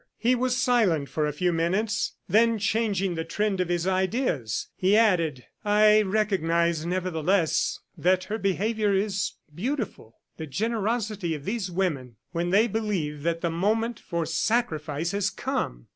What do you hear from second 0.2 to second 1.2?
was silent